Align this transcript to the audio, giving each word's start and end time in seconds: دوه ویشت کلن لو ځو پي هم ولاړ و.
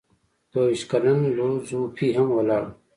دوه 0.51 0.63
ویشت 0.69 0.85
کلن 0.91 1.19
لو 1.37 1.47
ځو 1.67 1.79
پي 1.95 2.07
هم 2.17 2.27
ولاړ 2.37 2.63
و. 2.67 2.71